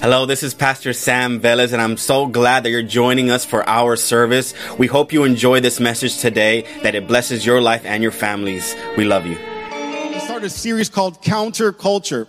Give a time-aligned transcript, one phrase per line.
[0.00, 3.66] Hello, this is Pastor Sam Vélez, and I'm so glad that you're joining us for
[3.66, 4.52] our service.
[4.76, 8.76] We hope you enjoy this message today, that it blesses your life and your families.
[8.98, 9.38] We love you.
[10.12, 12.28] We started a series called Counter Culture.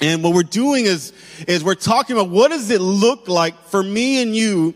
[0.00, 1.12] And what we're doing is,
[1.48, 4.74] is we're talking about what does it look like for me and you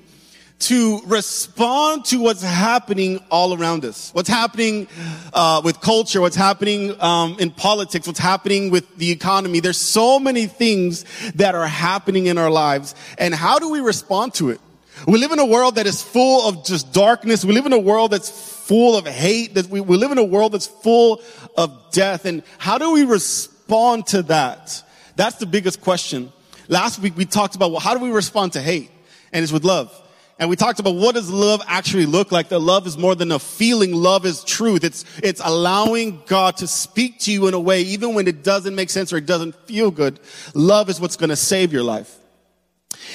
[0.60, 4.10] to respond to what's happening all around us.
[4.12, 4.88] What's happening
[5.32, 9.60] uh, with culture, what's happening um, in politics, what's happening with the economy.
[9.60, 12.94] There's so many things that are happening in our lives.
[13.18, 14.60] And how do we respond to it?
[15.06, 17.44] We live in a world that is full of just darkness.
[17.44, 19.54] We live in a world that's full of hate.
[19.54, 21.22] That we, we live in a world that's full
[21.56, 22.24] of death.
[22.24, 24.82] And how do we respond to that?
[25.14, 26.32] That's the biggest question.
[26.66, 28.90] Last week we talked about well, how do we respond to hate?
[29.32, 29.92] And it's with love.
[30.38, 32.48] And we talked about what does love actually look like?
[32.50, 33.92] That love is more than a feeling.
[33.92, 34.84] Love is truth.
[34.84, 38.74] It's, it's allowing God to speak to you in a way, even when it doesn't
[38.74, 40.20] make sense or it doesn't feel good.
[40.54, 42.14] Love is what's going to save your life.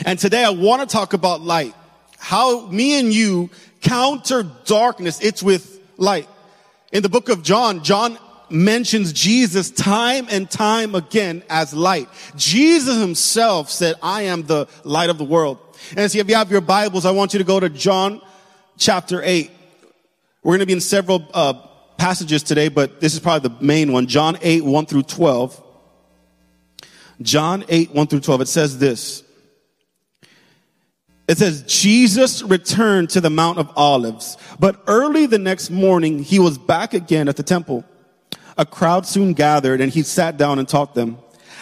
[0.06, 1.74] And today I want to talk about light.
[2.18, 3.50] How me and you
[3.84, 5.22] counter darkness.
[5.22, 6.28] It's with light.
[6.92, 8.18] In the book of John, John
[8.50, 12.08] mentions Jesus time and time again as light.
[12.36, 15.60] Jesus himself said, I am the light of the world.
[15.96, 18.22] And so if you have your Bibles, I want you to go to John
[18.78, 19.52] chapter 8.
[20.44, 21.54] We're going to be in several uh,
[21.98, 24.08] passages today, but this is probably the main one.
[24.08, 25.64] John 8, 1 through 12.
[27.22, 28.42] John 8, 1 through 12.
[28.42, 29.24] It says this.
[31.28, 36.38] It says, Jesus returned to the Mount of Olives, but early the next morning, he
[36.38, 37.86] was back again at the temple.
[38.58, 41.18] A crowd soon gathered and he sat down and taught them.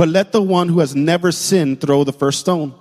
[0.00, 2.72] but let the one who has never sinned throw the first stone.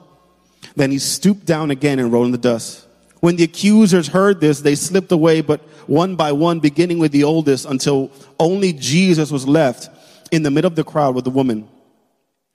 [0.78, 2.88] Then he stooped down again and rolled in the dust.
[3.20, 7.26] When the accusers heard this, they slipped away, but one by one, beginning with the
[7.26, 8.10] oldest, until
[8.40, 9.90] only Jesus was left
[10.32, 11.68] in the middle of the crowd with the woman.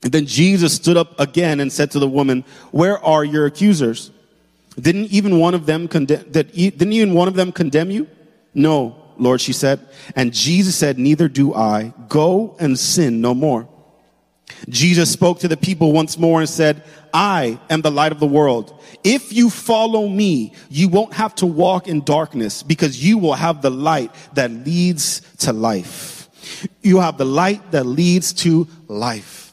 [0.02, 4.12] And then Jesus stood up again and said to the woman, Where are your accusers?
[4.80, 8.08] Didn't even one of them condemn, didn't even one of them condemn you?
[8.54, 9.86] No, Lord, she said.
[10.16, 11.92] And Jesus said, Neither do I.
[12.08, 13.68] Go and sin no more.
[14.68, 16.82] Jesus spoke to the people once more and said,
[17.12, 18.80] I am the light of the world.
[19.02, 23.62] If you follow me, you won't have to walk in darkness because you will have
[23.62, 26.28] the light that leads to life.
[26.82, 29.52] You have the light that leads to life.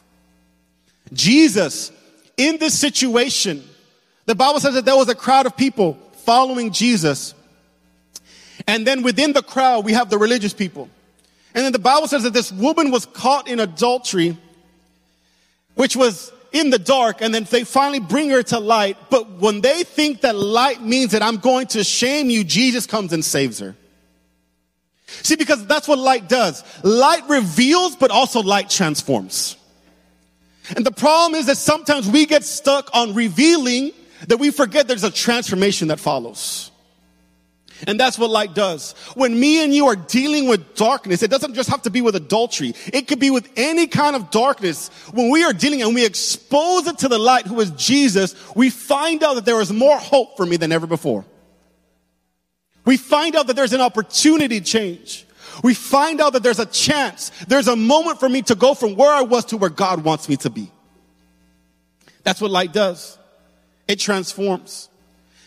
[1.13, 1.91] Jesus,
[2.38, 3.63] in this situation,
[4.25, 7.34] the Bible says that there was a crowd of people following Jesus.
[8.68, 10.90] And then within the crowd, we have the religious people.
[11.53, 14.38] And then the Bible says that this woman was caught in adultery
[15.75, 18.97] which was in the dark and then they finally bring her to light.
[19.09, 23.13] But when they think that light means that I'm going to shame you, Jesus comes
[23.13, 23.75] and saves her.
[25.07, 26.63] See, because that's what light does.
[26.83, 29.57] Light reveals, but also light transforms.
[30.75, 33.91] And the problem is that sometimes we get stuck on revealing
[34.27, 36.70] that we forget there's a transformation that follows.
[37.87, 38.93] And that's what light does.
[39.15, 42.15] When me and you are dealing with darkness, it doesn't just have to be with
[42.15, 42.73] adultery.
[42.93, 44.89] It could be with any kind of darkness.
[45.13, 48.69] When we are dealing and we expose it to the light who is Jesus, we
[48.69, 51.25] find out that there is more hope for me than ever before.
[52.85, 55.25] We find out that there's an opportunity change.
[55.63, 57.31] We find out that there's a chance.
[57.47, 60.29] There's a moment for me to go from where I was to where God wants
[60.29, 60.71] me to be.
[62.23, 63.17] That's what light does.
[63.87, 64.89] It transforms.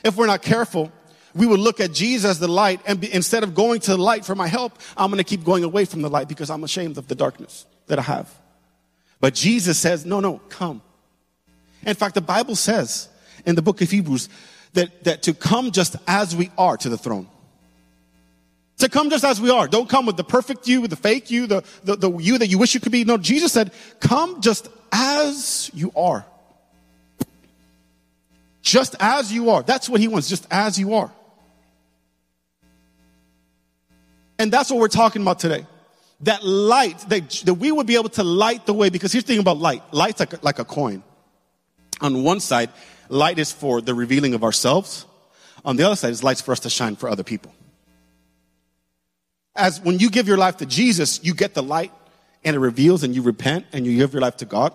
[0.04, 0.92] If we're not careful,
[1.34, 4.24] we would look at Jesus the light and be, instead of going to the light
[4.24, 6.96] for my help, I'm going to keep going away from the light because I'm ashamed
[6.96, 8.32] of the darkness that I have.
[9.20, 10.82] But Jesus says, no, no, come.
[11.84, 13.08] In fact, the Bible says
[13.44, 14.28] in the book of Hebrews
[14.74, 17.28] that, that to come just as we are to the throne.
[18.78, 19.68] To come just as we are.
[19.68, 22.48] Don't come with the perfect you, with the fake you, the, the, the you that
[22.48, 23.04] you wish you could be.
[23.04, 26.26] No, Jesus said, come just as you are.
[28.62, 29.62] Just as you are.
[29.62, 31.12] That's what he wants, just as you are.
[34.44, 35.66] And that's what we're talking about today.
[36.20, 39.32] That light, that, that we would be able to light the way, because here's the
[39.32, 39.82] thing about light.
[39.90, 41.02] Light's like like a coin.
[42.02, 42.68] On one side,
[43.08, 45.06] light is for the revealing of ourselves.
[45.64, 47.54] On the other side, is lights for us to shine for other people.
[49.56, 51.92] As when you give your life to Jesus, you get the light
[52.44, 54.74] and it reveals and you repent and you give your life to God.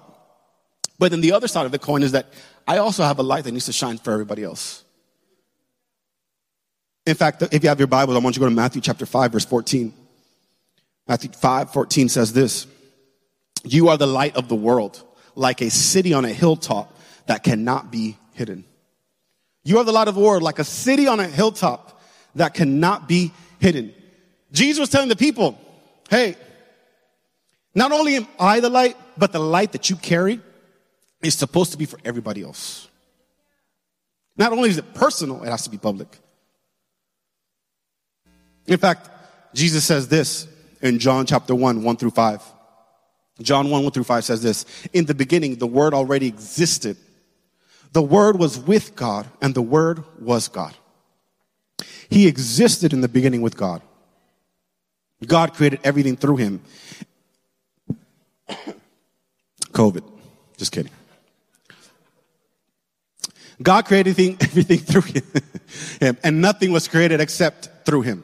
[0.98, 2.26] But then the other side of the coin is that
[2.68, 4.84] I also have a light that needs to shine for everybody else.
[7.06, 9.06] In fact, if you have your Bibles, I want you to go to Matthew chapter
[9.06, 9.94] 5, verse 14.
[11.08, 12.68] Matthew 5, 14 says this.
[13.64, 15.04] You are the light of the world,
[15.36, 18.64] like a city on a hilltop that cannot be hidden.
[19.64, 22.02] You are the light of the world, like a city on a hilltop
[22.36, 23.94] that cannot be hidden.
[24.52, 25.60] Jesus was telling the people,
[26.10, 26.36] hey,
[27.76, 30.42] not only am I the light, but the light that you carry
[31.22, 32.88] is supposed to be for everybody else.
[34.38, 36.18] Not only is it personal, it has to be public.
[38.70, 39.10] In fact,
[39.54, 40.48] Jesus says this
[40.82, 42.42] in John chapter 1, 1 through 5.
[43.42, 46.96] John 1, 1 through 5 says this In the beginning, the Word already existed.
[47.94, 50.76] The Word was with God, and the Word was God.
[52.10, 53.82] He existed in the beginning with God.
[55.26, 56.62] God created everything through him.
[59.72, 60.04] COVID.
[60.58, 60.92] Just kidding.
[63.62, 68.24] God created everything, everything through him, and nothing was created except through him.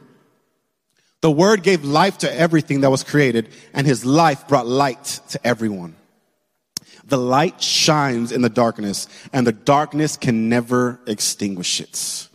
[1.22, 5.48] The word gave life to everything that was created, and his life brought light to
[5.48, 5.96] everyone.
[7.08, 12.28] The light shines in the darkness, and the darkness can never extinguish it.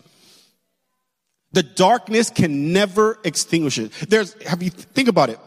[1.53, 3.93] The darkness can never extinguish it.
[4.09, 5.39] There's, have you, think about it.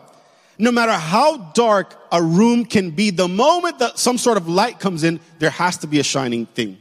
[0.57, 4.79] No matter how dark a room can be, the moment that some sort of light
[4.79, 6.77] comes in, there has to be a shining thing.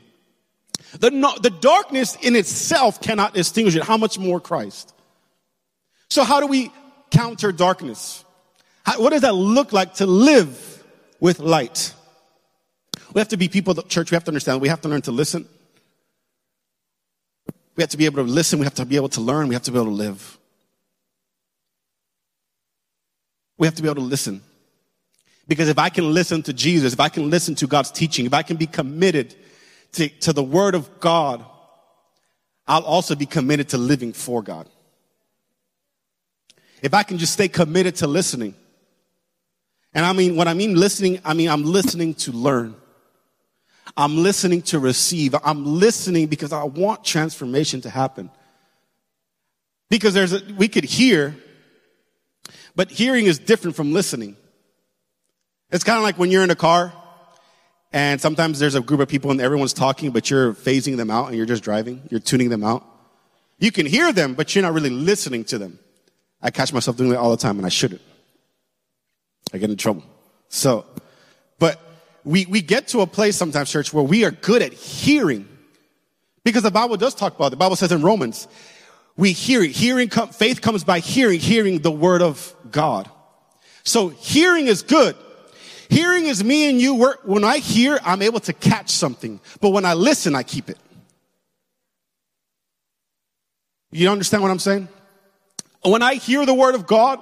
[0.99, 1.11] The,
[1.41, 3.85] the darkness in itself cannot extinguish it.
[3.85, 4.93] How much more Christ?
[6.13, 6.71] So how do we
[7.11, 8.23] counter darkness?
[8.85, 10.85] How, what does that look like to live
[11.21, 11.95] with light?
[13.15, 14.91] We have to be people, of the church, we have to understand, we have to
[14.91, 15.49] learn to listen.
[17.77, 18.59] We have to be able to listen.
[18.59, 19.49] We have to be able to learn.
[19.49, 20.39] We have to be able to live.
[23.57, 24.43] We have to be able to listen.
[25.49, 28.35] Because if I can listen to Jesus, if I can listen to God's teaching, if
[28.35, 29.35] I can be committed
[29.93, 31.43] to, to the Word of God,
[32.67, 34.69] I'll also be committed to living for God.
[36.83, 38.55] If I can just stay committed to listening.
[39.95, 42.75] And I mean, when I mean listening, I mean I'm listening to learn.
[43.97, 45.35] I'm listening to receive.
[45.45, 48.31] I'm listening because I want transformation to happen.
[49.91, 51.37] Because there's a, we could hear,
[52.75, 54.37] but hearing is different from listening.
[55.71, 56.93] It's kind of like when you're in a car
[57.93, 61.29] and sometimes there's a group of people and everyone's talking, but you're phasing them out
[61.29, 62.03] and you're just driving.
[62.11, 62.87] You're tuning them out.
[63.59, 65.79] You can hear them, but you're not really listening to them.
[66.43, 68.03] I catch myself doing that all the time and I shouldn't.
[69.53, 70.03] I get in trouble.
[70.49, 70.85] So,
[71.59, 71.81] but
[72.25, 75.49] we, we get to a place sometimes, church, where we are good at hearing.
[76.45, 77.51] Because the Bible does talk about it.
[77.51, 78.49] The Bible says in Romans,
[79.17, 79.71] we hear it.
[79.71, 83.09] Hearing, faith comes by hearing, hearing the word of God.
[83.85, 85.17] So hearing is good.
[85.89, 86.95] Hearing is me and you.
[86.95, 89.41] Work when I hear, I'm able to catch something.
[89.61, 90.79] But when I listen, I keep it.
[93.91, 94.89] You understand what I'm saying?
[95.85, 97.21] When I hear the word of God,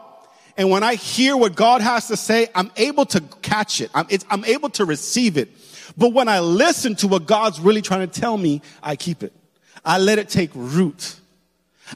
[0.57, 3.91] and when I hear what God has to say, I'm able to catch it.
[3.95, 5.49] I'm, I'm able to receive it.
[5.97, 9.33] But when I listen to what God's really trying to tell me, I keep it.
[9.85, 11.17] I let it take root.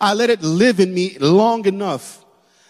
[0.01, 2.25] I let it live in me long enough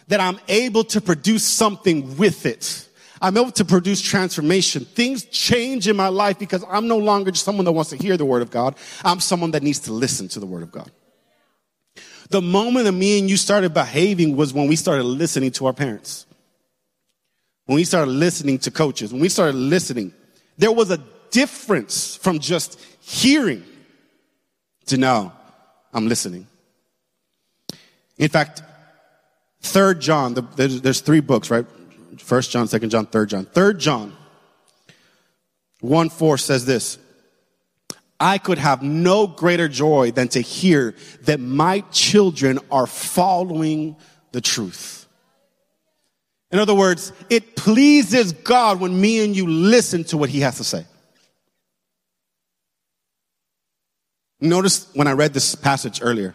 [0.09, 2.89] that I'm able to produce something with it.
[3.23, 4.85] I'm able to produce transformation.
[4.85, 8.17] Things change in my life because I'm no longer just someone that wants to hear
[8.17, 8.77] the word of God.
[9.05, 10.91] I'm someone that needs to listen to the word of God.
[12.31, 15.73] The moment that me and you started behaving was when we started listening to our
[15.73, 16.27] parents.
[17.67, 20.13] When we started listening to coaches, when we started listening,
[20.59, 20.99] there was a
[21.31, 23.65] difference from just hearing
[24.87, 25.33] to now
[25.93, 26.47] I'm listening.
[28.19, 28.63] In fact,
[29.61, 31.67] Third John, there's, there's three books, right?
[32.19, 33.45] First John, Second John, Third John.
[33.47, 34.15] Third John,
[35.81, 36.99] one four says this:
[38.21, 43.97] I could have no greater joy than to hear that my children are following
[44.33, 45.07] the truth.
[46.51, 50.59] In other words, it pleases God when me and you listen to what he has
[50.59, 50.87] to say.
[54.41, 56.35] Notice when I read this passage earlier,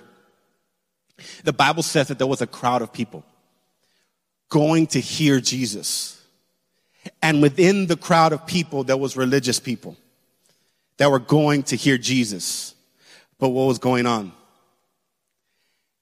[1.44, 3.24] the Bible says that there was a crowd of people
[4.50, 6.22] going to hear Jesus.
[7.22, 9.96] And within the crowd of people, there was religious people
[11.00, 12.76] that were going to hear Jesus.
[13.40, 14.34] But what was going on?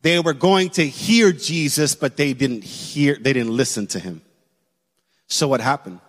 [0.02, 4.22] They were going to hear Jesus, but they didn't hear, they didn't listen to him.
[5.28, 6.00] So what happened?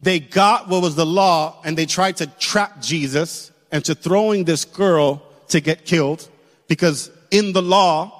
[0.00, 4.64] They got what was the law and they tried to trap Jesus into throwing this
[4.64, 6.28] girl to get killed
[6.68, 8.12] because in the law,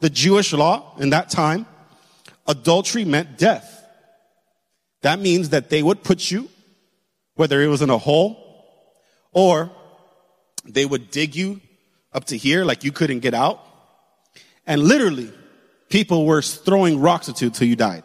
[0.00, 1.66] the Jewish law in that time,
[2.46, 3.86] adultery meant death.
[5.02, 6.48] That means that they would put you
[7.34, 8.43] whether it was in a hole
[9.34, 9.70] or
[10.64, 11.60] they would dig you
[12.12, 13.60] up to here like you couldn't get out.
[14.66, 15.30] And literally,
[15.90, 18.04] people were throwing rocks at you till you died.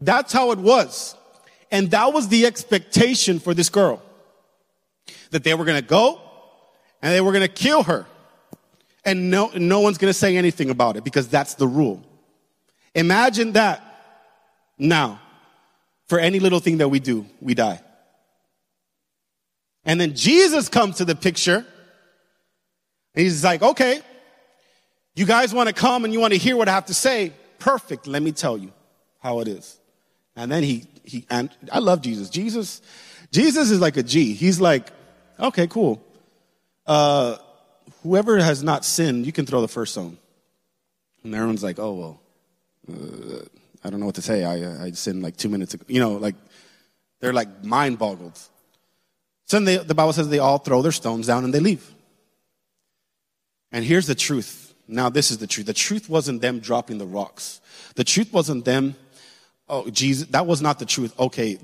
[0.00, 1.14] That's how it was.
[1.70, 4.02] And that was the expectation for this girl.
[5.30, 6.20] That they were gonna go
[7.02, 8.06] and they were gonna kill her.
[9.04, 12.02] And no, no one's gonna say anything about it because that's the rule.
[12.94, 13.82] Imagine that
[14.78, 15.20] now.
[16.08, 17.80] For any little thing that we do, we die.
[19.84, 21.64] And then Jesus comes to the picture.
[23.14, 24.02] And he's like, okay,
[25.14, 27.32] you guys want to come and you want to hear what I have to say?
[27.58, 28.06] Perfect.
[28.06, 28.72] Let me tell you
[29.18, 29.78] how it is.
[30.36, 32.30] And then he, he, and I love Jesus.
[32.30, 32.80] Jesus,
[33.32, 34.32] Jesus is like a G.
[34.32, 34.90] He's like,
[35.38, 36.02] okay, cool.
[36.86, 37.36] Uh,
[38.02, 40.18] whoever has not sinned, you can throw the first stone.
[41.24, 42.20] And everyone's like, oh, well,
[42.90, 43.44] uh,
[43.84, 44.44] I don't know what to say.
[44.44, 45.84] I, I sinned like two minutes ago.
[45.88, 46.36] You know, like,
[47.20, 48.38] they're like mind boggled.
[49.50, 51.84] So then they, the Bible says they all throw their stones down and they leave.
[53.72, 54.72] And here's the truth.
[54.86, 55.66] Now, this is the truth.
[55.66, 57.60] The truth wasn't them dropping the rocks.
[57.96, 58.94] The truth wasn't them,
[59.68, 61.18] oh, Jesus, that was not the truth.
[61.18, 61.58] Okay,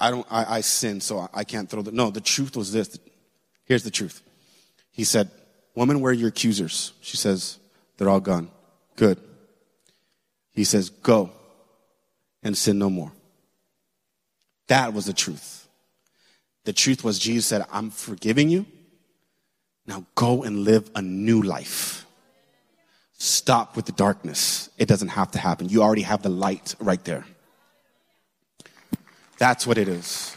[0.00, 2.98] I don't, I, I sinned, so I can't throw the, no, the truth was this.
[3.66, 4.20] Here's the truth.
[4.90, 5.30] He said,
[5.76, 6.92] woman, where are your accusers?
[7.02, 7.60] She says,
[7.98, 8.50] they're all gone.
[8.96, 9.20] Good.
[10.50, 11.30] He says, Go
[12.42, 13.12] and sin no more.
[14.66, 15.68] That was the truth.
[16.70, 18.64] The truth was Jesus said, I'm forgiving you.
[19.88, 22.06] Now go and live a new life.
[23.14, 24.70] Stop with the darkness.
[24.78, 25.68] It doesn't have to happen.
[25.68, 27.26] You already have the light right there.
[29.36, 30.32] That's what it is.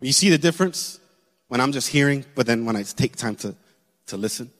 [0.00, 1.00] You see the difference?
[1.52, 3.54] when I'm just hearing, but then when I take time to,
[4.06, 4.50] to listen.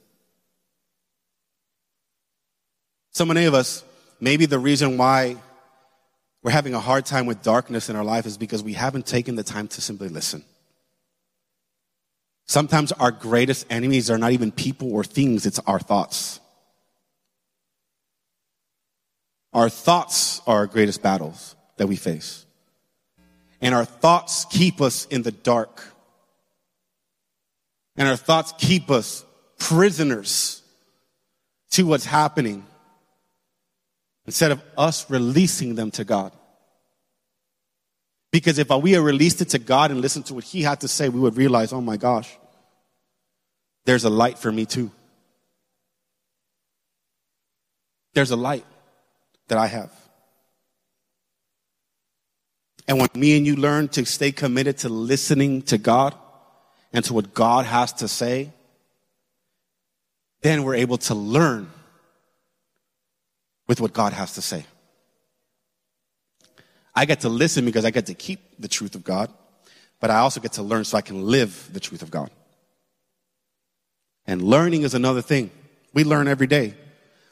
[3.13, 3.83] So many of us,
[4.23, 5.37] maybe the reason why
[6.45, 9.35] we're having a hard time with darkness in our life is because we haven't taken
[9.35, 10.45] the time to simply listen.
[12.47, 16.39] Sometimes our greatest enemies are not even people or things, it's our thoughts.
[19.53, 22.47] Our thoughts are our greatest battles that we face.
[23.61, 25.85] And our thoughts keep us in the dark.
[27.97, 29.25] And our thoughts keep us
[29.59, 30.63] prisoners
[31.73, 32.67] to what's happening
[34.27, 36.33] instead of us releasing them to God.
[38.31, 40.89] Because if we had released it to God and listened to what He had to
[40.89, 42.31] say, we would realize, oh my gosh,
[43.85, 44.91] there's a light for me too.
[48.15, 48.65] There's a light
[49.49, 49.93] that I have.
[52.89, 56.15] And when me and you learn to stay committed to listening to God,
[56.93, 58.53] and to what God has to say,
[60.43, 61.71] then we're able to learn
[63.67, 64.67] with what God has to say.
[66.95, 69.31] I get to listen because I get to keep the truth of God,
[70.01, 72.31] but I also get to learn so I can live the truth of God.
[74.27, 75.51] And learning is another thing.
[75.95, 76.75] We learn every day.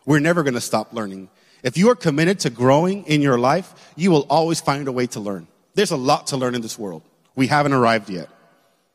[0.06, 1.28] We're never going to stop learning.
[1.62, 5.06] If you are committed to growing in your life, you will always find a way
[5.08, 5.46] to learn.
[5.74, 7.02] There's a lot to learn in this world.
[7.36, 8.28] We haven't arrived yet.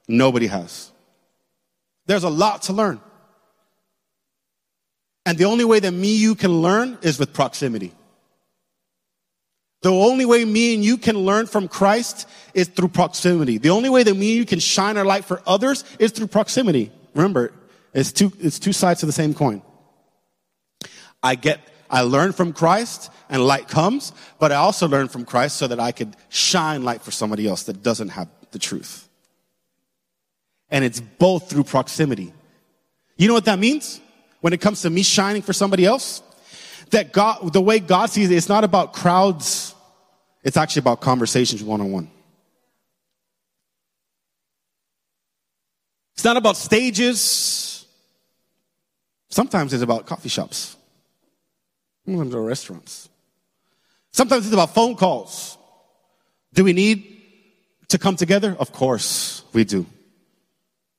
[0.07, 0.91] Nobody has.
[2.05, 2.99] There's a lot to learn.
[5.25, 7.93] And the only way that me, you can learn is with proximity.
[9.81, 13.57] The only way me and you can learn from Christ is through proximity.
[13.57, 16.27] The only way that me and you can shine our light for others is through
[16.27, 16.91] proximity.
[17.13, 17.53] Remember,
[17.93, 19.61] it's two, it's two sides to the same coin.
[21.21, 25.57] I get, I learn from Christ and light comes, but I also learn from Christ
[25.57, 29.07] so that I could shine light for somebody else that doesn't have the truth.
[30.69, 32.33] And it's both through proximity.
[33.17, 34.01] You know what that means?
[34.45, 36.21] When it comes to me shining for somebody else?
[36.91, 39.73] That God, the way God sees it, it's not about crowds.
[40.43, 42.11] It's actually about conversations one on one.
[46.13, 47.87] It's not about stages.
[49.29, 50.77] Sometimes it's about coffee shops.
[52.05, 53.09] Sometimes it's about restaurants.
[54.11, 55.57] Sometimes it's about phone calls.
[56.53, 57.19] Do we need
[57.87, 58.55] to come together?
[58.59, 59.87] Of course we do.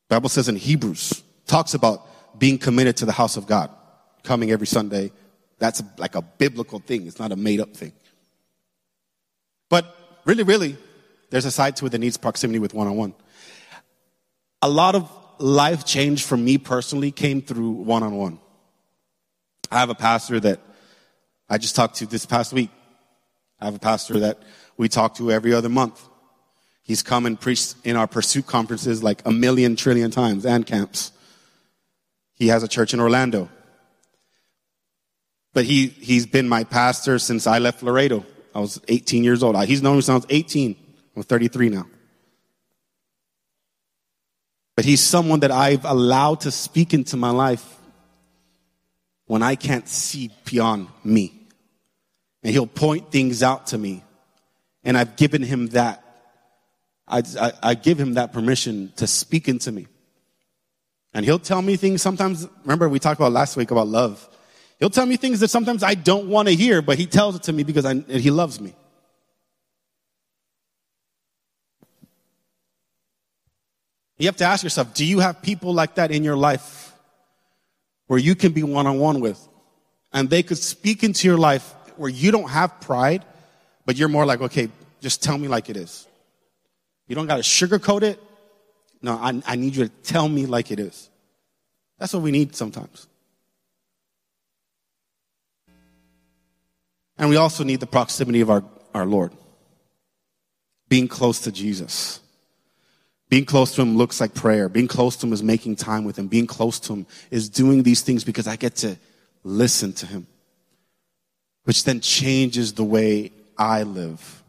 [0.08, 2.08] Bible says in Hebrews, talks about
[2.38, 3.70] being committed to the house of God,
[4.22, 5.12] coming every Sunday.
[5.58, 7.06] That's like a biblical thing.
[7.06, 7.92] It's not a made up thing.
[9.68, 9.86] But
[10.24, 10.76] really, really,
[11.30, 13.14] there's a side to it that needs proximity with one on one.
[14.62, 18.38] A lot of life change for me personally came through one on one.
[19.70, 20.60] I have a pastor that
[21.48, 22.70] I just talked to this past week.
[23.60, 24.38] I have a pastor that
[24.76, 26.06] we talk to every other month.
[26.82, 31.12] He's come and preached in our pursuit conferences like a million trillion times and camps.
[32.36, 33.48] He has a church in Orlando.
[35.52, 38.24] But he, he's been my pastor since I left Laredo.
[38.54, 39.56] I was 18 years old.
[39.64, 40.76] He's known me since I was 18.
[41.16, 41.86] I'm 33 now.
[44.76, 47.64] But he's someone that I've allowed to speak into my life
[49.26, 51.32] when I can't see beyond me.
[52.42, 54.04] And he'll point things out to me.
[54.84, 56.02] And I've given him that.
[57.08, 59.86] I, I, I give him that permission to speak into me.
[61.16, 62.46] And he'll tell me things sometimes.
[62.64, 64.28] Remember, we talked about last week about love.
[64.78, 67.44] He'll tell me things that sometimes I don't want to hear, but he tells it
[67.44, 68.74] to me because I, he loves me.
[74.18, 76.92] You have to ask yourself, do you have people like that in your life
[78.08, 79.40] where you can be one on one with?
[80.12, 83.24] And they could speak into your life where you don't have pride,
[83.86, 84.68] but you're more like, okay,
[85.00, 86.06] just tell me like it is.
[87.08, 88.20] You don't got to sugarcoat it.
[89.06, 91.10] No, I, I need you to tell me like it is.
[91.96, 93.06] That's what we need sometimes.
[97.16, 99.30] And we also need the proximity of our, our Lord.
[100.88, 102.18] Being close to Jesus.
[103.28, 104.68] Being close to him looks like prayer.
[104.68, 106.26] Being close to him is making time with him.
[106.26, 108.96] Being close to him is doing these things because I get to
[109.44, 110.26] listen to him,
[111.62, 114.42] which then changes the way I live.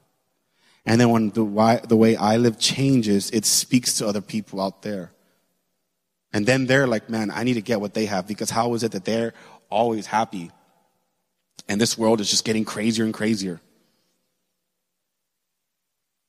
[0.88, 4.62] And then when the, why, the way I live changes, it speaks to other people
[4.62, 5.12] out there.
[6.32, 8.84] And then they're like, man, I need to get what they have because how is
[8.84, 9.34] it that they're
[9.70, 10.50] always happy?
[11.68, 13.60] And this world is just getting crazier and crazier.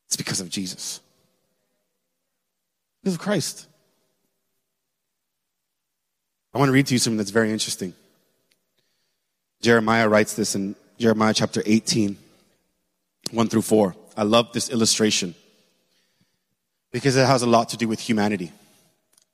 [0.07, 1.01] It's because of Jesus.
[3.03, 3.69] Because of Christ.
[6.53, 7.95] I want to read to you something that's very interesting.
[9.63, 12.17] Jeremiah writes this in Jeremiah chapter 18,
[13.31, 13.95] 1 through 4.
[14.19, 15.37] I love this illustration
[16.91, 18.51] because it has a lot to do with humanity.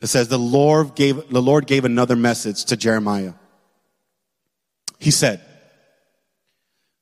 [0.02, 3.32] It says, the Lord gave, the Lord gave another message to Jeremiah.
[4.98, 5.40] He said,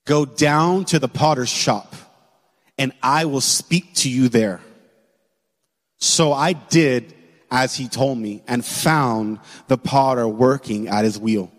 [0.06, 1.92] go down to the potter's shop
[2.78, 4.60] and I will speak to you there.
[5.98, 7.12] So I did
[7.50, 11.50] as he told me and found the potter working at his wheel.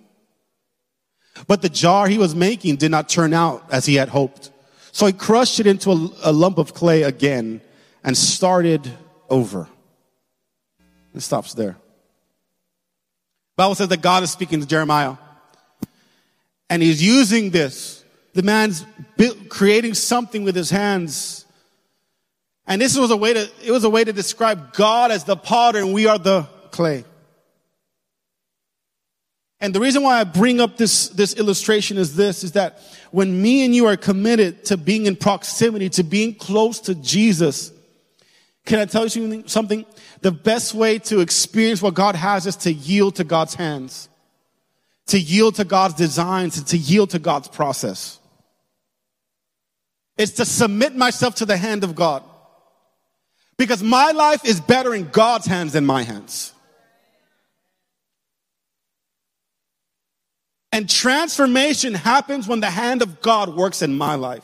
[1.47, 4.51] But the jar he was making did not turn out as he had hoped.
[4.93, 7.59] So he crushed it into a, a lump of clay again
[8.01, 8.89] and started
[9.29, 9.67] over.
[11.13, 11.75] It stops there.
[13.57, 15.17] Bible says that God is speaking to Jeremiah.
[16.69, 18.05] And he's using this.
[18.33, 18.85] The man's
[19.17, 21.43] built, creating something with his hands
[22.65, 25.35] and this was a way to, it was a way to describe God as the
[25.35, 27.03] potter and we are the clay.
[29.63, 33.41] And the reason why I bring up this, this illustration is this, is that when
[33.41, 37.71] me and you are committed to being in proximity, to being close to Jesus,
[38.65, 39.85] can I tell you something?
[40.19, 44.09] The best way to experience what God has is to yield to God's hands,
[45.07, 48.19] to yield to God's designs, and to yield to God's process.
[50.17, 52.21] It's to submit myself to the hand of God.
[53.57, 56.52] Because my life is better in God's hands than my hands.
[60.73, 64.43] And transformation happens when the hand of God works in my life.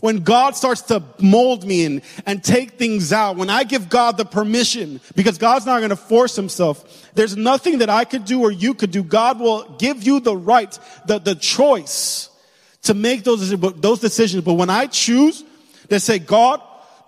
[0.00, 4.16] When God starts to mold me and, and take things out, when I give God
[4.16, 7.12] the permission, because God's not going to force himself.
[7.14, 9.04] There's nothing that I could do or you could do.
[9.04, 12.28] God will give you the right, the, the choice
[12.82, 14.42] to make those, those decisions.
[14.42, 15.44] But when I choose
[15.88, 16.60] to say, God,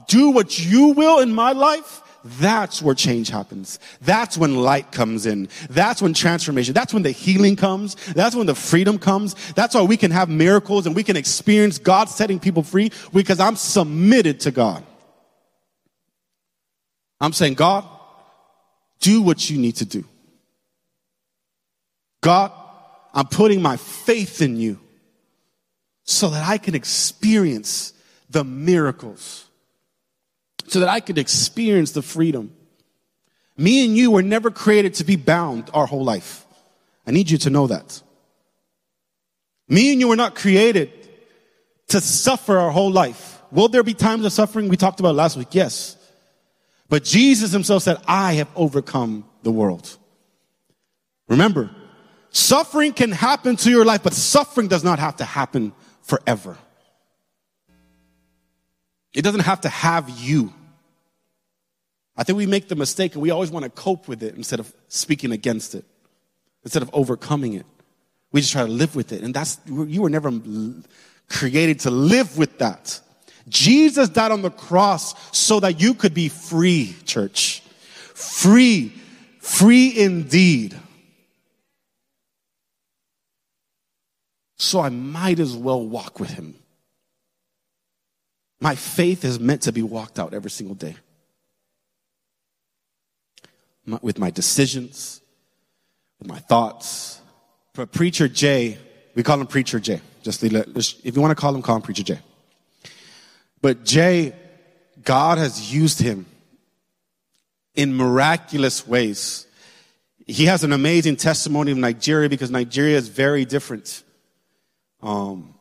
[0.06, 3.78] do what you will in my life, that's where change happens.
[4.00, 5.48] That's when light comes in.
[5.70, 7.94] That's when transformation, that's when the healing comes.
[8.12, 9.34] That's when the freedom comes.
[9.52, 13.40] That's why we can have miracles and we can experience God setting people free because
[13.40, 14.84] I'm submitted to God.
[17.20, 17.84] I'm saying, God,
[19.00, 20.04] do what you need to do.
[22.20, 22.52] God,
[23.14, 24.78] I'm putting my faith in you
[26.04, 27.92] so that I can experience
[28.30, 29.47] the miracles
[30.70, 32.52] so that I could experience the freedom.
[33.56, 36.44] Me and you were never created to be bound our whole life.
[37.06, 38.02] I need you to know that.
[39.68, 40.92] Me and you were not created
[41.88, 43.40] to suffer our whole life.
[43.50, 44.68] Will there be times of suffering?
[44.68, 45.48] We talked about last week.
[45.52, 45.96] Yes.
[46.88, 49.96] But Jesus himself said, I have overcome the world.
[51.28, 51.70] Remember,
[52.30, 56.56] suffering can happen to your life, but suffering does not have to happen forever.
[59.12, 60.52] It doesn't have to have you.
[62.18, 64.58] I think we make the mistake and we always want to cope with it instead
[64.58, 65.84] of speaking against it,
[66.64, 67.64] instead of overcoming it.
[68.32, 69.22] We just try to live with it.
[69.22, 70.32] And that's, you were never
[71.30, 73.00] created to live with that.
[73.48, 77.60] Jesus died on the cross so that you could be free, church.
[78.14, 78.92] Free.
[79.38, 80.76] Free indeed.
[84.56, 86.56] So I might as well walk with him.
[88.60, 90.96] My faith is meant to be walked out every single day.
[94.02, 95.20] With my decisions,
[96.18, 97.20] with my thoughts.
[97.74, 98.76] But Preacher Jay,
[99.14, 100.00] we call him Preacher Jay.
[100.22, 102.18] Just, if you want to call him, call him Preacher Jay.
[103.62, 104.34] But Jay,
[105.02, 106.26] God has used him
[107.74, 109.46] in miraculous ways.
[110.26, 114.02] He has an amazing testimony of Nigeria because Nigeria is very different.
[115.02, 115.54] Um,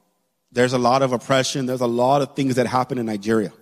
[0.51, 1.65] there's a lot of oppression.
[1.65, 3.53] There's a lot of things that happen in Nigeria.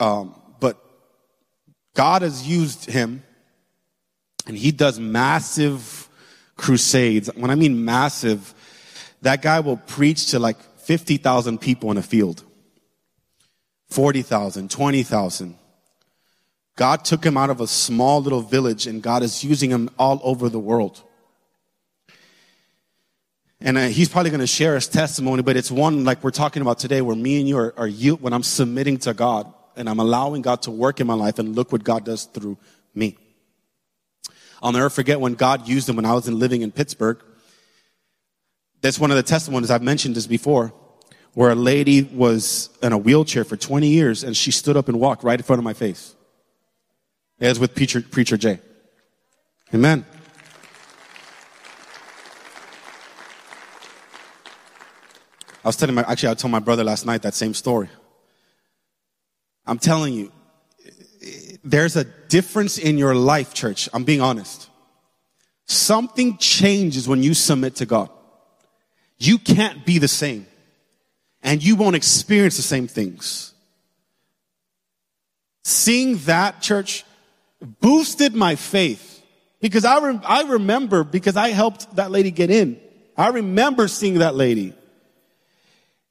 [0.00, 0.34] Um,
[1.98, 3.24] God has used him
[4.46, 6.08] and he does massive
[6.54, 7.28] crusades.
[7.34, 8.54] When I mean massive,
[9.22, 12.44] that guy will preach to like 50,000 people in a field.
[13.88, 15.58] 40,000, 20,000.
[16.76, 20.20] God took him out of a small little village and God is using him all
[20.22, 21.02] over the world.
[23.60, 26.62] And uh, he's probably going to share his testimony, but it's one like we're talking
[26.62, 29.88] about today where me and you are, are you, when I'm submitting to God and
[29.88, 32.58] I'm allowing God to work in my life and look what God does through
[32.94, 33.16] me.
[34.60, 37.22] I'll never forget when God used him when I was living in Pittsburgh.
[38.80, 40.72] That's one of the testimonies I've mentioned this before,
[41.34, 44.98] where a lady was in a wheelchair for 20 years and she stood up and
[44.98, 46.14] walked right in front of my face.
[47.40, 48.58] As with Preacher, Preacher Jay.
[49.72, 50.04] Amen.
[55.64, 57.88] I was telling my, actually, I told my brother last night that same story.
[59.68, 60.32] I'm telling you,
[61.62, 63.88] there's a difference in your life, church.
[63.92, 64.70] I'm being honest.
[65.66, 68.08] Something changes when you submit to God.
[69.18, 70.46] You can't be the same.
[71.42, 73.52] And you won't experience the same things.
[75.64, 77.04] Seeing that, church,
[77.60, 79.22] boosted my faith.
[79.60, 82.80] Because I, re- I remember, because I helped that lady get in.
[83.16, 84.72] I remember seeing that lady.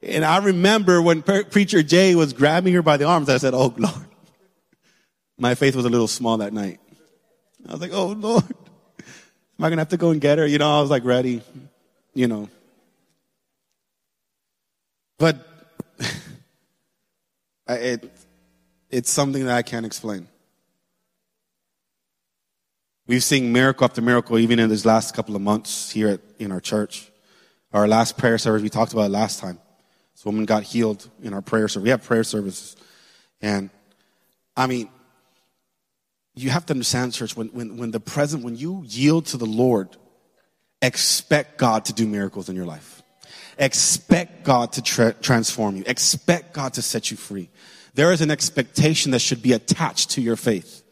[0.02, 3.54] And I remember when Pre- Preacher Jay was grabbing her by the arms, I said,
[3.54, 4.06] Oh, Lord.
[5.38, 6.80] My faith was a little small that night.
[7.68, 8.44] I was like, Oh, Lord.
[9.58, 10.46] Am I going to have to go and get her?
[10.46, 11.42] You know, I was like ready,
[12.14, 12.48] you know.
[15.18, 15.44] But
[17.68, 18.12] it,
[18.88, 20.28] it's something that I can't explain.
[23.08, 26.52] We've seen miracle after miracle even in these last couple of months here at, in
[26.52, 27.10] our church.
[27.72, 29.58] Our last prayer service, we talked about it last time.
[30.18, 31.84] This woman got healed in our prayer service.
[31.84, 32.74] We have prayer services.
[33.40, 33.70] And
[34.56, 34.88] I mean,
[36.34, 39.46] you have to understand, church, when, when, when the present, when you yield to the
[39.46, 39.96] Lord,
[40.82, 43.00] expect God to do miracles in your life.
[43.58, 45.84] Expect God to tra- transform you.
[45.86, 47.48] Expect God to set you free.
[47.94, 50.82] There is an expectation that should be attached to your faith.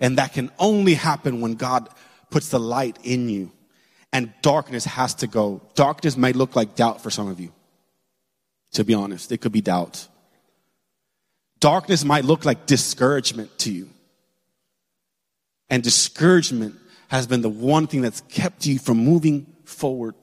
[0.00, 1.90] And that can only happen when God
[2.30, 3.52] puts the light in you.
[4.14, 5.60] And darkness has to go.
[5.74, 7.52] Darkness may look like doubt for some of you.
[8.72, 10.06] To be honest, it could be doubt.
[11.60, 13.88] Darkness might look like discouragement to you.
[15.70, 16.76] And discouragement
[17.08, 20.14] has been the one thing that's kept you from moving forward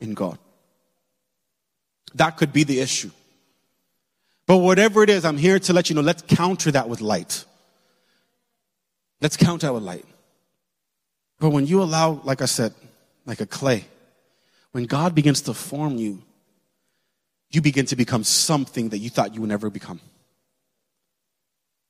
[0.00, 0.38] in God.
[2.14, 3.10] That could be the issue.
[4.46, 7.44] But whatever it is, I'm here to let you know, let's counter that with light.
[9.20, 10.04] Let's counter that with light.
[11.40, 12.72] But when you allow, like I said,
[13.26, 13.84] like a clay,
[14.72, 16.22] when God begins to form you,
[17.50, 20.00] you begin to become something that you thought you would never become.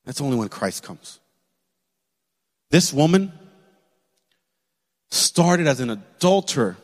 [0.05, 1.19] That's only when Christ comes.
[2.71, 3.33] This woman
[5.11, 6.77] started as an adulterer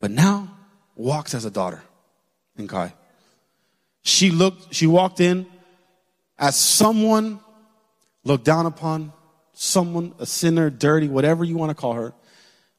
[0.00, 0.48] but now
[0.94, 1.82] walks as a daughter
[2.56, 2.92] in God.
[4.02, 5.46] She looked, she walked in
[6.38, 7.40] as someone
[8.24, 9.12] looked down upon,
[9.52, 12.14] someone, a sinner, dirty, whatever you want to call her,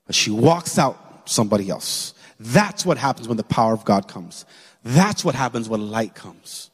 [0.05, 2.13] but she walks out somebody else.
[2.39, 4.45] That's what happens when the power of God comes.
[4.83, 6.69] That's what happens when light comes.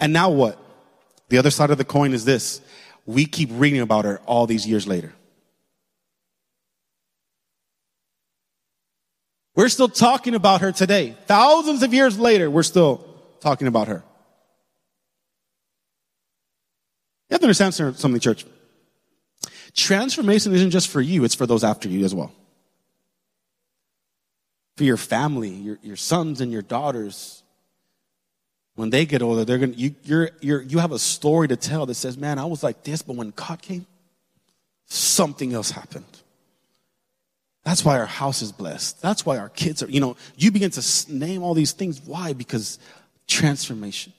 [0.00, 0.58] And now what?
[1.28, 2.60] The other side of the coin is this.
[3.06, 5.12] We keep reading about her all these years later.
[9.54, 11.16] We're still talking about her today.
[11.26, 13.06] Thousands of years later, we're still
[13.40, 14.02] talking about her.
[17.28, 18.44] You have to understand something, church.
[19.74, 22.32] Transformation isn't just for you, it's for those after you as well.
[24.80, 27.42] For your family, your, your sons and your daughters.
[28.76, 31.84] When they get older, they're gonna, you, you're, you're, you have a story to tell
[31.84, 33.84] that says, man, I was like this, but when God came,
[34.86, 36.06] something else happened.
[37.62, 39.02] That's why our house is blessed.
[39.02, 42.00] That's why our kids are, you know, you begin to name all these things.
[42.00, 42.32] Why?
[42.32, 42.78] Because
[43.28, 44.14] transformation.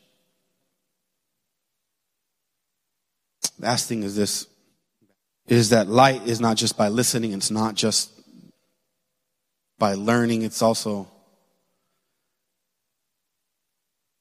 [3.58, 4.46] Last thing is this
[5.48, 8.12] is that light is not just by listening, it's not just
[9.82, 11.08] by learning, it's also,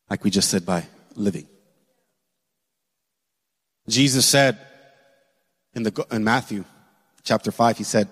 [0.09, 1.47] like we just said, by living.
[3.87, 4.59] Jesus said
[5.75, 6.65] in, the, in Matthew
[7.25, 8.09] chapter 5, he said,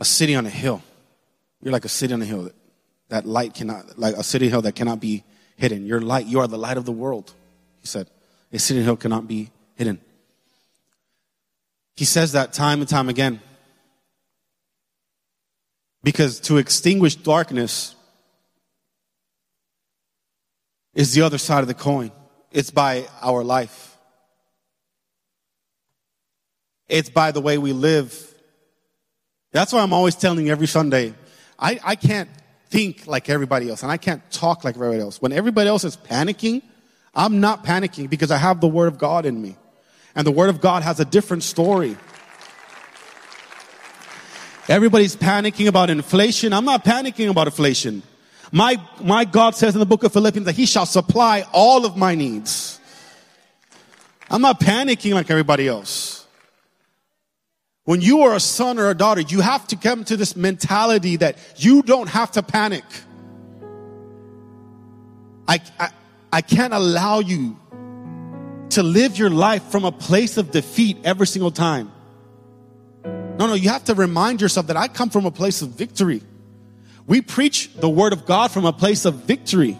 [0.00, 0.82] a city on a hill.
[1.62, 2.50] You're like a city on a hill.
[3.08, 5.22] That light cannot, like a city hill that cannot be
[5.56, 5.86] hidden.
[5.86, 7.32] Your light, you are the light of the world.
[7.80, 8.10] He said,
[8.52, 10.00] a city hill cannot be hidden.
[11.98, 13.40] He says that time and time again.
[16.04, 17.96] Because to extinguish darkness
[20.94, 22.12] is the other side of the coin.
[22.52, 23.96] It's by our life.
[26.88, 28.32] It's by the way we live.
[29.50, 31.14] That's why I'm always telling every Sunday,
[31.58, 32.30] I, I can't
[32.68, 35.20] think like everybody else and I can't talk like everybody else.
[35.20, 36.62] When everybody else is panicking,
[37.12, 39.56] I'm not panicking because I have the Word of God in me.
[40.14, 41.96] And the Word of God has a different story.
[44.68, 46.52] Everybody's panicking about inflation.
[46.52, 48.02] I'm not panicking about inflation.
[48.52, 51.96] My, my God says in the book of Philippians that He shall supply all of
[51.96, 52.80] my needs.
[54.30, 56.26] I'm not panicking like everybody else.
[57.84, 61.16] When you are a son or a daughter, you have to come to this mentality
[61.16, 62.84] that you don't have to panic.
[65.46, 65.90] I, I,
[66.30, 67.58] I can't allow you
[68.70, 71.90] to live your life from a place of defeat every single time.
[73.04, 76.22] No, no, you have to remind yourself that I come from a place of victory.
[77.06, 79.78] We preach the word of God from a place of victory.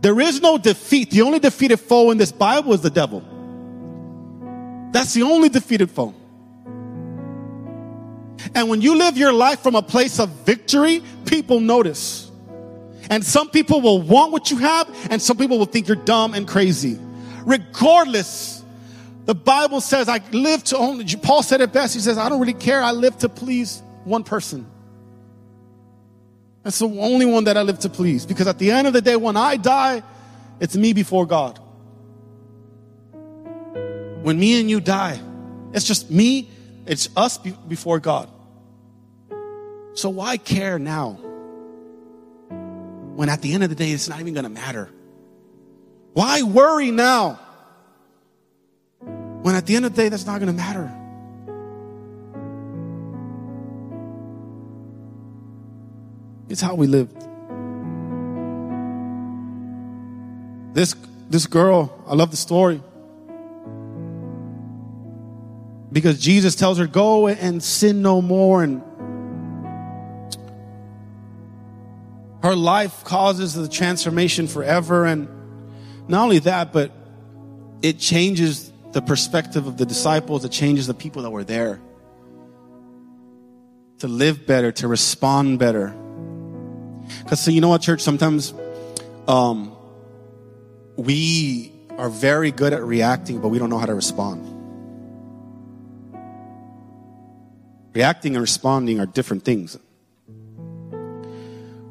[0.00, 1.10] There is no defeat.
[1.10, 3.22] The only defeated foe in this Bible is the devil.
[4.92, 6.14] That's the only defeated foe.
[8.54, 12.30] And when you live your life from a place of victory, people notice.
[13.08, 16.34] And some people will want what you have, and some people will think you're dumb
[16.34, 16.98] and crazy.
[17.44, 18.62] Regardless,
[19.26, 21.94] the Bible says, I live to only, Paul said it best.
[21.94, 22.82] He says, I don't really care.
[22.82, 24.66] I live to please one person.
[26.62, 28.24] That's the only one that I live to please.
[28.26, 30.02] Because at the end of the day, when I die,
[30.60, 31.58] it's me before God.
[34.22, 35.20] When me and you die,
[35.74, 36.50] it's just me,
[36.86, 38.30] it's us before God.
[39.94, 41.18] So why care now?
[43.14, 44.90] When at the end of the day, it's not even going to matter.
[46.14, 47.40] Why worry now?
[49.00, 50.90] When at the end of the day, that's not going to matter.
[56.48, 57.12] It's how we live.
[60.72, 60.94] This,
[61.28, 62.80] this girl, I love the story.
[65.90, 68.62] Because Jesus tells her, Go and sin no more.
[68.62, 68.82] And
[72.42, 75.06] her life causes the transformation forever.
[75.06, 75.28] And
[76.08, 76.92] not only that, but
[77.82, 81.80] it changes the perspective of the disciples, it changes the people that were there.
[83.98, 85.94] To live better, to respond better.
[87.22, 88.54] Because, so you know what, church, sometimes
[89.26, 89.76] um,
[90.96, 94.50] we are very good at reacting, but we don't know how to respond.
[97.94, 99.78] Reacting and responding are different things.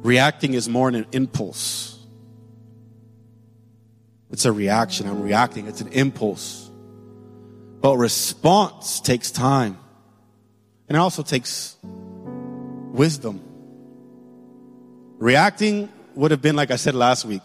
[0.02, 1.93] Reacting is more an impulse.
[4.34, 5.06] It's a reaction.
[5.06, 5.68] I'm reacting.
[5.68, 6.68] It's an impulse.
[7.80, 9.78] But response takes time.
[10.88, 13.40] And it also takes wisdom.
[15.18, 17.42] Reacting would have been like I said last week.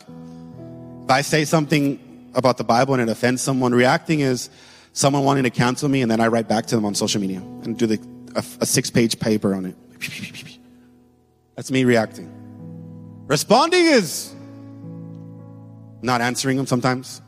[1.03, 4.49] If I say something about the Bible and it offends someone, reacting is
[4.91, 7.37] someone wanting to cancel me and then I write back to them on social media
[7.37, 7.99] and do the,
[8.33, 9.75] a, a six page paper on it.
[11.55, 12.33] That's me reacting.
[13.27, 14.33] Responding is
[16.01, 17.21] not answering them sometimes.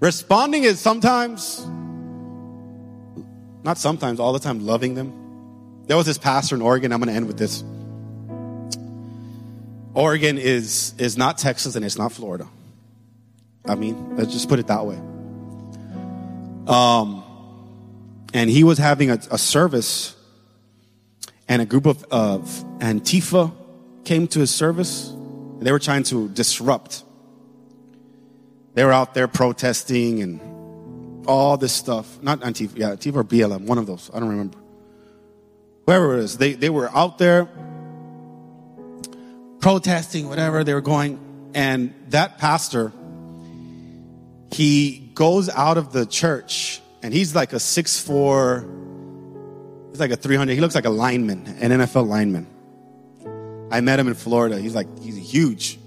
[0.00, 1.66] Responding is sometimes,
[3.64, 5.12] not sometimes, all the time, loving them.
[5.86, 6.92] There was this pastor in Oregon.
[6.92, 7.64] I'm going to end with this.
[9.94, 12.46] Oregon is, is not Texas and it's not Florida.
[13.64, 14.96] I mean, let's just put it that way.
[16.68, 17.24] Um,
[18.32, 20.14] and he was having a, a service,
[21.48, 22.42] and a group of, of
[22.78, 23.52] Antifa
[24.04, 25.12] came to his service.
[25.60, 27.02] They were trying to disrupt.
[28.78, 32.22] They were out there protesting and all this stuff.
[32.22, 34.08] Not Antifa, yeah, Antifa or BLM, one of those.
[34.14, 34.56] I don't remember.
[35.86, 37.48] Whoever it is, they, they were out there
[39.58, 41.50] protesting, whatever they were going.
[41.54, 42.92] And that pastor,
[44.52, 48.64] he goes out of the church and he's like a six four.
[49.90, 52.46] he's like a 300, he looks like a lineman, an NFL lineman.
[53.72, 54.56] I met him in Florida.
[54.56, 55.80] He's like, he's huge.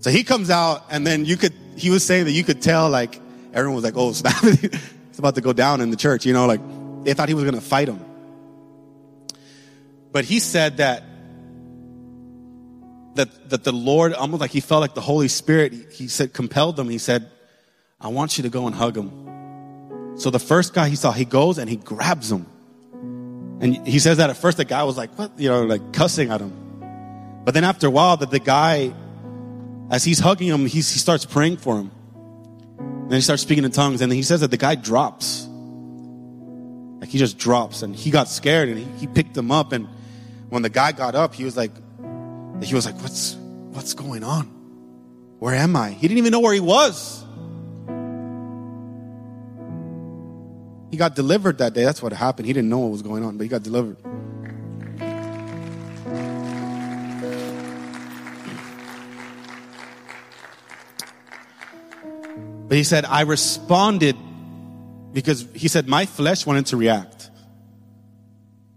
[0.00, 2.88] So he comes out and then you could, he was saying that you could tell,
[2.88, 3.20] like,
[3.52, 6.46] everyone was like, oh, snap, it's about to go down in the church, you know,
[6.46, 6.60] like,
[7.04, 8.04] they thought he was going to fight him.
[10.12, 11.04] But he said that,
[13.14, 16.78] that, that the Lord, almost like he felt like the Holy Spirit, he said, compelled
[16.78, 16.88] him.
[16.88, 17.30] He said,
[18.00, 20.16] I want you to go and hug him.
[20.18, 22.46] So the first guy he saw, he goes and he grabs him.
[23.60, 25.38] And he says that at first the guy was like, what?
[25.38, 26.52] You know, like cussing at him.
[27.44, 28.92] But then after a while, that the guy,
[29.90, 31.90] as he's hugging him, he starts praying for him.
[32.78, 34.00] And then he starts speaking in tongues.
[34.02, 35.46] And he says that the guy drops.
[37.00, 37.82] Like he just drops.
[37.82, 39.72] And he got scared and he, he picked him up.
[39.72, 39.88] And
[40.50, 41.72] when the guy got up, he was like,
[42.62, 44.46] he was like, what's, what's going on?
[45.38, 45.90] Where am I?
[45.90, 47.24] He didn't even know where he was.
[50.90, 51.84] He got delivered that day.
[51.84, 52.46] That's what happened.
[52.46, 53.96] He didn't know what was going on, but he got delivered.
[62.68, 64.16] But he said, I responded
[65.12, 67.30] because he said, my flesh wanted to react.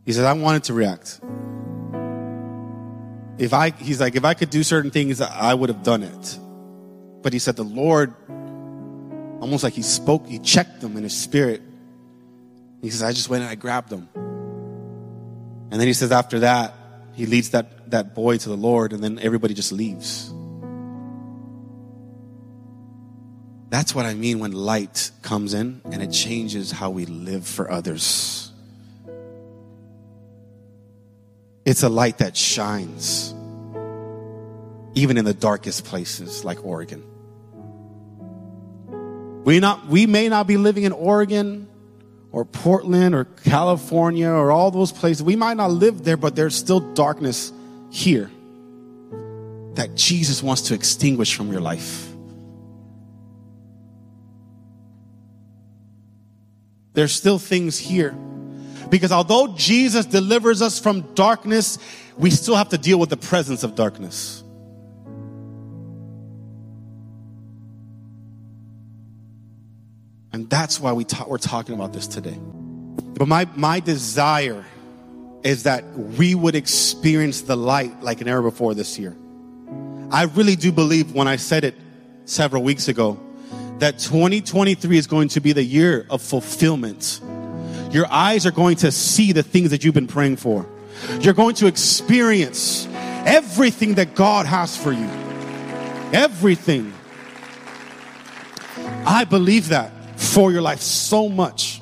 [0.06, 1.20] He said, I wanted to react.
[3.38, 6.40] If I, he's like, if I could do certain things, I would have done it.
[7.22, 8.14] But he said, the Lord,
[9.42, 11.62] almost like he spoke, he checked them in his spirit
[12.82, 14.10] he says, I just went and I grabbed them.
[14.16, 16.74] And then he says, after that,
[17.14, 20.31] he leads that, that boy to the Lord, and then everybody just leaves.
[23.72, 27.72] That's what I mean when light comes in and it changes how we live for
[27.72, 28.52] others.
[31.64, 33.34] It's a light that shines,
[34.94, 37.02] even in the darkest places like Oregon.
[39.46, 41.70] We, not, we may not be living in Oregon
[42.34, 45.24] or Portland or California or all those places.
[45.24, 47.54] We might not live there, but there's still darkness
[47.90, 48.30] here
[49.76, 52.11] that Jesus wants to extinguish from your life.
[56.94, 58.12] There's still things here.
[58.90, 61.78] Because although Jesus delivers us from darkness,
[62.18, 64.44] we still have to deal with the presence of darkness.
[70.34, 72.38] And that's why we ta- we're talking about this today.
[72.38, 74.66] But my, my desire
[75.44, 79.16] is that we would experience the light like never before this year.
[80.12, 81.76] I really do believe when I said it
[82.26, 83.20] several weeks ago
[83.82, 87.20] that 2023 is going to be the year of fulfillment.
[87.90, 90.68] Your eyes are going to see the things that you've been praying for.
[91.20, 92.88] You're going to experience
[93.26, 95.10] everything that God has for you.
[96.14, 96.94] Everything.
[99.04, 101.82] I believe that for your life so much.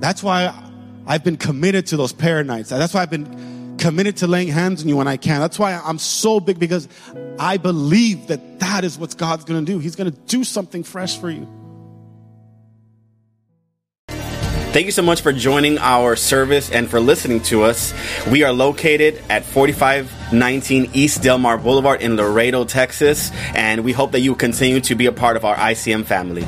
[0.00, 0.52] That's why
[1.06, 2.70] I've been committed to those prayer nights.
[2.70, 3.45] That's why I've been
[3.86, 5.40] committed to laying hands on you when I can.
[5.40, 6.88] That's why I'm so big because
[7.38, 9.78] I believe that that is what God's going to do.
[9.78, 11.46] He's going to do something fresh for you.
[14.08, 17.94] Thank you so much for joining our service and for listening to us.
[18.28, 24.20] We are located at 4519 East Delmar Boulevard in Laredo, Texas, and we hope that
[24.20, 26.44] you continue to be a part of our ICM family.